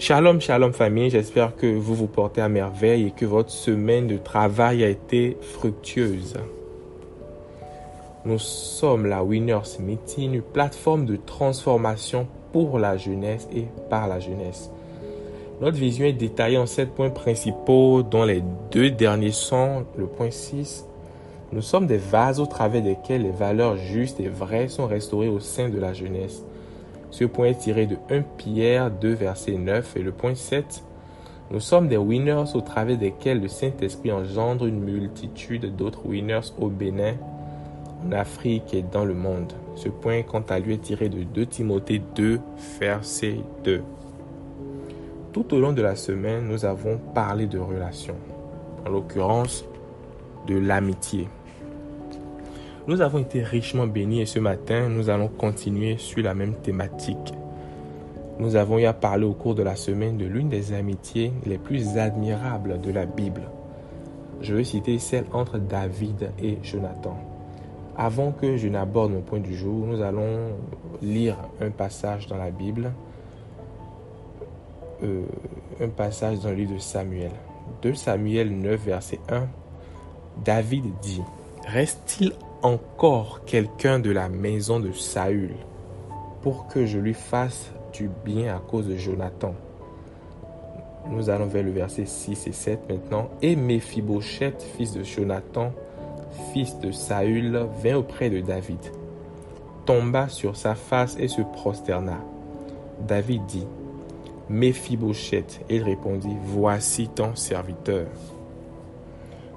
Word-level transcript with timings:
Shalom, 0.00 0.40
shalom 0.40 0.72
famille, 0.72 1.10
j'espère 1.10 1.54
que 1.54 1.66
vous 1.66 1.94
vous 1.94 2.06
portez 2.06 2.40
à 2.40 2.48
merveille 2.48 3.08
et 3.08 3.10
que 3.10 3.26
votre 3.26 3.50
semaine 3.50 4.06
de 4.06 4.16
travail 4.16 4.82
a 4.82 4.88
été 4.88 5.36
fructueuse. 5.42 6.36
Nous 8.24 8.38
sommes 8.38 9.04
la 9.04 9.22
Winners 9.22 9.78
Meeting, 9.78 10.32
une 10.32 10.40
plateforme 10.40 11.04
de 11.04 11.16
transformation 11.16 12.26
pour 12.50 12.78
la 12.78 12.96
jeunesse 12.96 13.46
et 13.54 13.66
par 13.90 14.08
la 14.08 14.20
jeunesse. 14.20 14.70
Notre 15.60 15.76
vision 15.76 16.06
est 16.06 16.14
détaillée 16.14 16.56
en 16.56 16.64
sept 16.64 16.94
points 16.94 17.10
principaux, 17.10 18.02
dont 18.02 18.24
les 18.24 18.42
deux 18.70 18.90
derniers 18.90 19.32
sont 19.32 19.84
le 19.98 20.06
point 20.06 20.30
6. 20.30 20.86
Nous 21.52 21.60
sommes 21.60 21.86
des 21.86 21.98
vases 21.98 22.40
au 22.40 22.46
travers 22.46 22.80
desquels 22.80 23.24
les 23.24 23.32
valeurs 23.32 23.76
justes 23.76 24.18
et 24.18 24.28
vraies 24.28 24.68
sont 24.68 24.86
restaurées 24.86 25.28
au 25.28 25.40
sein 25.40 25.68
de 25.68 25.78
la 25.78 25.92
jeunesse. 25.92 26.42
Ce 27.10 27.24
point 27.24 27.46
est 27.46 27.58
tiré 27.58 27.86
de 27.86 27.96
1 28.08 28.22
Pierre 28.36 28.90
2, 28.90 29.12
verset 29.12 29.52
9 29.52 29.96
et 29.96 30.02
le 30.02 30.12
point 30.12 30.34
7. 30.34 30.84
Nous 31.50 31.60
sommes 31.60 31.88
des 31.88 31.96
winners 31.96 32.44
au 32.54 32.60
travers 32.60 32.96
desquels 32.96 33.40
le 33.40 33.48
Saint-Esprit 33.48 34.12
engendre 34.12 34.66
une 34.66 34.80
multitude 34.80 35.74
d'autres 35.74 36.06
winners 36.06 36.52
au 36.60 36.68
Bénin, 36.68 37.14
en 38.06 38.12
Afrique 38.12 38.72
et 38.72 38.82
dans 38.82 39.04
le 39.04 39.14
monde. 39.14 39.52
Ce 39.74 39.88
point, 39.88 40.22
quant 40.22 40.44
à 40.48 40.60
lui, 40.60 40.74
est 40.74 40.82
tiré 40.82 41.08
de 41.08 41.24
2 41.24 41.46
Timothée 41.46 42.00
2, 42.14 42.38
verset 42.78 43.38
2. 43.64 43.82
Tout 45.32 45.54
au 45.54 45.58
long 45.58 45.72
de 45.72 45.82
la 45.82 45.96
semaine, 45.96 46.46
nous 46.46 46.64
avons 46.64 46.98
parlé 47.14 47.46
de 47.46 47.58
relations, 47.58 48.16
en 48.86 48.90
l'occurrence 48.90 49.64
de 50.46 50.56
l'amitié. 50.56 51.28
Nous 52.86 53.02
avons 53.02 53.18
été 53.18 53.42
richement 53.42 53.86
bénis 53.86 54.22
et 54.22 54.26
ce 54.26 54.38
matin, 54.38 54.88
nous 54.88 55.10
allons 55.10 55.28
continuer 55.28 55.98
sur 55.98 56.22
la 56.22 56.34
même 56.34 56.54
thématique. 56.54 57.34
Nous 58.38 58.56
avons 58.56 58.78
eu 58.78 58.86
à 58.86 58.94
parler 58.94 59.26
au 59.26 59.34
cours 59.34 59.54
de 59.54 59.62
la 59.62 59.76
semaine 59.76 60.16
de 60.16 60.24
l'une 60.24 60.48
des 60.48 60.72
amitiés 60.72 61.30
les 61.44 61.58
plus 61.58 61.98
admirables 61.98 62.80
de 62.80 62.90
la 62.90 63.04
Bible. 63.04 63.42
Je 64.40 64.54
veux 64.54 64.64
citer 64.64 64.98
celle 64.98 65.26
entre 65.34 65.58
David 65.58 66.30
et 66.42 66.56
Jonathan. 66.62 67.18
Avant 67.98 68.32
que 68.32 68.56
je 68.56 68.68
n'aborde 68.68 69.12
mon 69.12 69.20
point 69.20 69.40
du 69.40 69.54
jour, 69.54 69.86
nous 69.86 70.00
allons 70.00 70.52
lire 71.02 71.36
un 71.60 71.68
passage 71.68 72.28
dans 72.28 72.38
la 72.38 72.50
Bible, 72.50 72.92
euh, 75.02 75.24
un 75.82 75.88
passage 75.88 76.40
dans 76.40 76.48
le 76.48 76.54
livre 76.54 76.74
de 76.74 76.78
Samuel. 76.78 77.32
De 77.82 77.92
Samuel 77.92 78.58
9, 78.58 78.80
verset 78.82 79.20
1, 79.28 79.46
David 80.42 80.84
dit, 81.02 81.20
Reste-t-il 81.66 82.32
encore 82.62 83.44
quelqu'un 83.44 83.98
de 83.98 84.10
la 84.10 84.28
maison 84.28 84.80
de 84.80 84.92
Saül 84.92 85.54
pour 86.42 86.68
que 86.68 86.86
je 86.86 86.98
lui 86.98 87.14
fasse 87.14 87.72
du 87.92 88.10
bien 88.24 88.54
à 88.54 88.58
cause 88.58 88.86
de 88.86 88.96
Jonathan. 88.96 89.54
Nous 91.08 91.30
allons 91.30 91.46
vers 91.46 91.62
le 91.62 91.70
verset 91.70 92.06
6 92.06 92.46
et 92.46 92.52
7 92.52 92.88
maintenant. 92.88 93.30
Et 93.42 93.56
Méphibosheth, 93.56 94.62
fils 94.76 94.92
de 94.92 95.02
Jonathan, 95.02 95.72
fils 96.52 96.78
de 96.78 96.92
Saül, 96.92 97.66
vint 97.82 97.96
auprès 97.96 98.30
de 98.30 98.40
David, 98.40 98.80
tomba 99.86 100.28
sur 100.28 100.56
sa 100.56 100.74
face 100.74 101.16
et 101.18 101.28
se 101.28 101.42
prosterna. 101.42 102.18
David 103.06 103.44
dit, 103.46 103.66
Méphibosheth, 104.48 105.64
et 105.68 105.76
il 105.76 105.82
répondit, 105.82 106.36
Voici 106.44 107.08
ton 107.08 107.34
serviteur. 107.34 108.06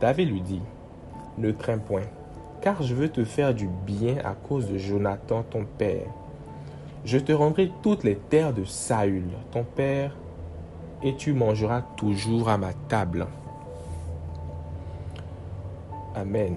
David 0.00 0.30
lui 0.30 0.40
dit, 0.40 0.62
Ne 1.38 1.52
crains 1.52 1.78
point, 1.78 2.02
car 2.60 2.82
je 2.82 2.94
veux 2.94 3.08
te 3.08 3.24
faire 3.24 3.54
du 3.54 3.68
bien 3.86 4.16
à 4.24 4.34
cause 4.34 4.70
de 4.70 4.78
Jonathan 4.78 5.44
ton 5.48 5.64
père. 5.78 6.06
Je 7.04 7.18
te 7.18 7.32
rendrai 7.32 7.70
toutes 7.82 8.04
les 8.04 8.16
terres 8.16 8.52
de 8.52 8.64
Saül, 8.64 9.28
ton 9.52 9.64
père, 9.64 10.16
et 11.02 11.14
tu 11.14 11.32
mangeras 11.32 11.82
toujours 11.96 12.48
à 12.48 12.58
ma 12.58 12.72
table. 12.88 13.26
Amen. 16.14 16.56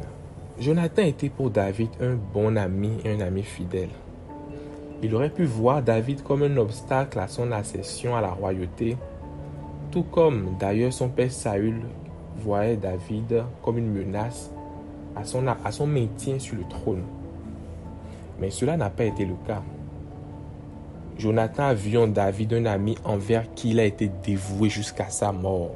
Jonathan 0.60 1.04
était 1.04 1.30
pour 1.30 1.50
David 1.50 1.90
un 2.02 2.16
bon 2.16 2.58
ami 2.58 2.92
un 3.06 3.20
ami 3.20 3.44
fidèle. 3.44 3.90
Il 5.02 5.16
aurait 5.16 5.30
pu 5.30 5.46
voir 5.46 5.82
David 5.82 6.24
comme 6.24 6.44
un 6.44 6.58
obstacle 6.58 7.20
à 7.20 7.28
son 7.28 7.52
accession 7.52 8.16
à 8.16 8.22
la 8.22 8.32
royauté, 8.32 8.98
tout 9.92 10.04
comme 10.04 10.56
d'ailleurs 10.60 10.94
son 10.94 11.10
père 11.10 11.32
Saül 11.32 11.82
voyait 12.38 12.78
David 12.78 13.44
comme 13.64 13.78
une 13.78 13.92
menace 13.92 14.52
à 15.20 15.72
son, 15.72 15.88
maintien 15.88 16.40
sur 16.40 16.56
le 16.56 16.64
trône. 16.70 17.04
Mais 18.40 18.50
cela 18.50 18.78
n'a 18.78 18.90
pas 18.90 19.06
été 19.06 19.26
le 19.26 19.36
cas. 19.46 19.62
Jonathan 21.18 21.64
a 21.64 21.74
vu 21.74 21.98
en 21.98 22.08
David 22.08 22.54
un 22.54 22.66
ami 22.66 22.96
envers 23.04 23.54
qui 23.54 23.72
il 23.72 23.80
a 23.80 23.86
été 23.86 24.10
dévoué 24.24 24.70
jusqu'à 24.70 25.10
sa 25.10 25.32
mort. 25.32 25.72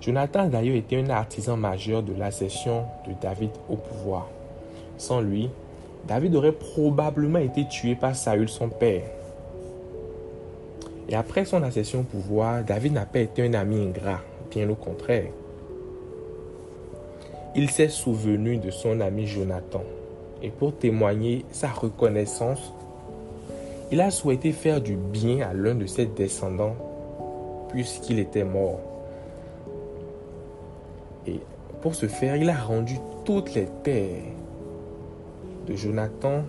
Jonathan 0.00 0.46
d'ailleurs 0.46 0.76
été 0.76 1.00
un 1.00 1.10
artisan 1.10 1.56
majeur 1.56 2.04
de 2.04 2.14
l'accession 2.14 2.84
de 3.06 3.12
David 3.20 3.50
au 3.68 3.76
pouvoir. 3.76 4.28
Sans 4.96 5.20
lui, 5.20 5.50
David 6.06 6.36
aurait 6.36 6.52
probablement 6.52 7.40
été 7.40 7.66
tué 7.66 7.96
par 7.96 8.14
Saül 8.14 8.48
son 8.48 8.68
père. 8.68 9.02
Et 11.08 11.16
après 11.16 11.44
son 11.44 11.62
accession 11.64 12.00
au 12.00 12.04
pouvoir, 12.04 12.62
David 12.62 12.92
n'a 12.92 13.06
pas 13.06 13.20
été 13.20 13.42
un 13.42 13.54
ami 13.54 13.82
ingrat, 13.82 14.20
bien 14.50 14.68
au 14.70 14.76
contraire 14.76 15.32
il 17.54 17.70
s'est 17.70 17.88
souvenu 17.88 18.58
de 18.58 18.70
son 18.70 19.00
ami 19.00 19.26
Jonathan 19.26 19.82
et 20.42 20.50
pour 20.50 20.76
témoigner 20.76 21.44
sa 21.50 21.68
reconnaissance, 21.68 22.72
il 23.90 24.00
a 24.00 24.10
souhaité 24.10 24.52
faire 24.52 24.80
du 24.80 24.96
bien 24.96 25.48
à 25.48 25.54
l'un 25.54 25.74
de 25.74 25.86
ses 25.86 26.06
descendants 26.06 26.76
puisqu'il 27.70 28.18
était 28.18 28.44
mort. 28.44 28.80
Et 31.26 31.40
pour 31.80 31.94
ce 31.94 32.06
faire, 32.06 32.36
il 32.36 32.48
a 32.48 32.56
rendu 32.56 32.96
toutes 33.24 33.54
les 33.54 33.66
terres 33.82 34.22
de 35.66 35.74
Jonathan 35.74 36.42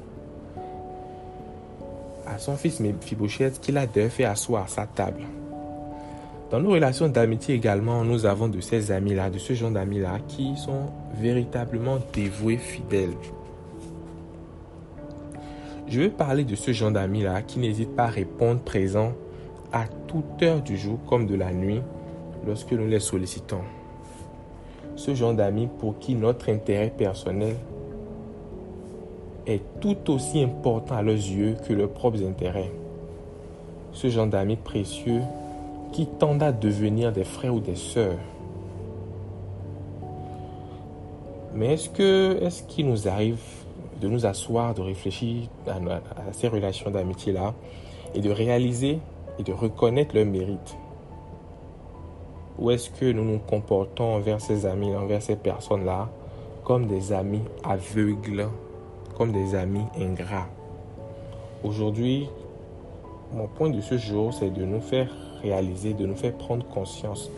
à 2.25 2.37
son 2.37 2.55
fils 2.55 2.79
Mephibosheth 2.79 3.59
qu'il 3.59 3.77
a 3.77 3.87
d'ailleurs 3.87 4.11
fait 4.11 4.25
asseoir 4.25 4.66
à 4.66 4.67
sa 4.67 4.85
table. 4.85 5.23
Dans 6.49 6.59
nos 6.59 6.71
relations 6.71 7.07
d'amitié 7.07 7.53
également, 7.53 8.03
nous 8.03 8.25
avons 8.25 8.47
de 8.47 8.59
ces 8.59 8.91
amis-là, 8.91 9.29
de 9.29 9.37
ce 9.37 9.53
genre 9.53 9.69
d'amis-là, 9.69 10.17
qui 10.27 10.57
sont 10.57 10.87
véritablement 11.13 11.99
dévoués, 12.11 12.57
fidèles. 12.57 13.13
Je 15.87 16.01
veux 16.01 16.09
parler 16.09 16.43
de 16.45 16.55
ce 16.55 16.71
genre 16.71 16.91
d'amis-là 16.91 17.43
qui 17.43 17.59
n'hésitent 17.59 17.95
pas 17.95 18.05
à 18.05 18.07
répondre 18.07 18.61
présent 18.61 19.13
à 19.71 19.85
toute 20.07 20.41
heure 20.41 20.61
du 20.61 20.75
jour 20.75 20.97
comme 21.07 21.27
de 21.27 21.35
la 21.35 21.53
nuit 21.53 21.81
lorsque 22.47 22.71
nous 22.71 22.87
les 22.87 22.99
sollicitons. 22.99 23.61
Ce 24.95 25.13
genre 25.13 25.35
d'amis 25.35 25.69
pour 25.79 25.99
qui 25.99 26.16
notre 26.16 26.49
intérêt 26.51 26.91
personnel 26.95 27.57
est 29.45 29.61
tout 29.79 30.11
aussi 30.11 30.41
important 30.41 30.95
à 30.95 31.03
leurs 31.03 31.13
yeux 31.13 31.55
que 31.67 31.73
leurs 31.73 31.91
propres 31.91 32.23
intérêts. 32.23 32.71
Ce 33.91 34.09
genre 34.09 34.27
d'amis 34.27 34.57
précieux 34.57 35.21
qui 35.91 36.05
tendent 36.07 36.44
à 36.44 36.51
devenir 36.51 37.11
des 37.11 37.23
frères 37.23 37.53
ou 37.53 37.59
des 37.59 37.75
sœurs. 37.75 38.17
Mais 41.53 41.73
est-ce 41.73 41.89
que 41.89 42.38
est-ce 42.41 42.63
qu'il 42.63 42.88
nous 42.88 43.07
arrive 43.07 43.41
de 44.01 44.07
nous 44.07 44.25
asseoir, 44.25 44.73
de 44.73 44.81
réfléchir 44.81 45.49
à, 45.67 46.31
ces 46.31 46.47
relations 46.47 46.89
d'amitié-là 46.89 47.53
et 48.13 48.22
de 48.22 48.29
réaliser 48.29 48.99
et 49.39 49.44
de 49.44 49.51
reconnaître 49.51 50.16
leur 50.16 50.25
mérite? 50.25 50.78
Ou 52.59 52.72
est-ce 52.72 52.89
que 52.89 53.11
nous 53.11 53.23
nous 53.23 53.39
comportons 53.39 54.16
envers 54.16 54.41
ces 54.41 54.66
amis, 54.66 54.95
envers 54.95 55.22
ces 55.22 55.38
personnes-là, 55.38 56.09
comme 56.63 56.88
des 56.88 57.13
amis 57.13 57.41
aveugles, 57.63 58.47
comme 59.17 59.31
des 59.31 59.55
amis 59.55 59.85
ingrats? 59.97 60.47
Aujourd'hui, 61.64 62.29
mon 63.34 63.47
point 63.47 63.69
de 63.69 63.81
ce 63.81 63.97
jour, 63.97 64.34
c'est 64.34 64.49
de 64.49 64.64
nous 64.64 64.81
faire 64.81 65.09
réaliser, 65.41 65.94
de 65.94 66.06
nous 66.06 66.16
faire 66.16 66.34
prendre 66.34 66.66
conscience 66.66 67.30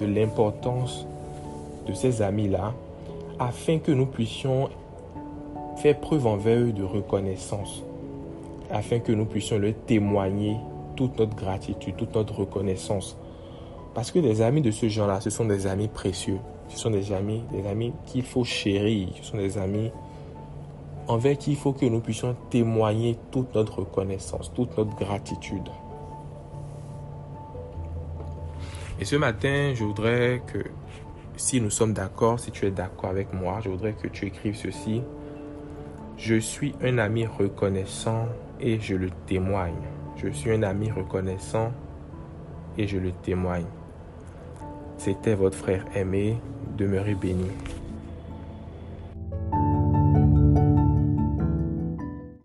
de 0.00 0.06
l'importance 0.06 1.06
de 1.86 1.92
ces 1.92 2.22
amis-là, 2.22 2.72
afin 3.38 3.78
que 3.78 3.92
nous 3.92 4.06
puissions 4.06 4.68
faire 5.76 5.98
preuve 5.98 6.26
envers 6.26 6.58
eux 6.58 6.72
de 6.72 6.82
reconnaissance, 6.82 7.82
afin 8.70 8.98
que 8.98 9.12
nous 9.12 9.26
puissions 9.26 9.58
leur 9.58 9.74
témoigner 9.86 10.56
toute 10.96 11.18
notre 11.18 11.34
gratitude, 11.34 11.96
toute 11.96 12.14
notre 12.14 12.34
reconnaissance. 12.34 13.16
Parce 13.94 14.10
que 14.10 14.18
des 14.18 14.42
amis 14.42 14.62
de 14.62 14.70
ce 14.70 14.88
genre-là, 14.88 15.20
ce 15.20 15.30
sont 15.30 15.46
des 15.46 15.66
amis 15.66 15.88
précieux. 15.88 16.38
Ce 16.68 16.78
sont 16.78 16.90
des 16.90 17.12
amis, 17.12 17.42
des 17.52 17.66
amis 17.66 17.92
qu'il 18.06 18.22
faut 18.22 18.44
chérir. 18.44 19.08
Ce 19.20 19.30
sont 19.30 19.38
des 19.38 19.58
amis 19.58 19.90
envers 21.08 21.36
qui 21.36 21.52
il 21.52 21.56
faut 21.56 21.72
que 21.72 21.86
nous 21.86 22.00
puissions 22.00 22.36
témoigner 22.50 23.16
toute 23.32 23.54
notre 23.54 23.80
reconnaissance, 23.80 24.52
toute 24.54 24.76
notre 24.78 24.94
gratitude. 24.96 25.68
Et 29.00 29.06
ce 29.06 29.16
matin, 29.16 29.72
je 29.74 29.82
voudrais 29.82 30.42
que, 30.46 30.58
si 31.36 31.58
nous 31.62 31.70
sommes 31.70 31.94
d'accord, 31.94 32.38
si 32.38 32.50
tu 32.50 32.66
es 32.66 32.70
d'accord 32.70 33.08
avec 33.08 33.32
moi, 33.32 33.60
je 33.64 33.70
voudrais 33.70 33.94
que 33.94 34.06
tu 34.08 34.26
écrives 34.26 34.56
ceci. 34.56 35.00
Je 36.18 36.36
suis 36.36 36.74
un 36.82 36.98
ami 36.98 37.26
reconnaissant 37.26 38.26
et 38.60 38.78
je 38.78 38.94
le 38.94 39.08
témoigne. 39.26 39.72
Je 40.16 40.28
suis 40.28 40.52
un 40.52 40.62
ami 40.62 40.90
reconnaissant 40.90 41.72
et 42.76 42.86
je 42.86 42.98
le 42.98 43.12
témoigne. 43.12 43.64
C'était 44.98 45.34
votre 45.34 45.56
frère 45.56 45.86
aimé. 45.94 46.36
Demeurez 46.76 47.14
béni. 47.14 47.50